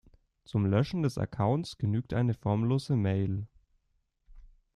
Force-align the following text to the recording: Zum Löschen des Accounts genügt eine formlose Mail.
Zum 0.45 0.65
Löschen 0.65 1.03
des 1.03 1.19
Accounts 1.19 1.77
genügt 1.77 2.15
eine 2.15 2.33
formlose 2.33 2.95
Mail. 2.95 3.45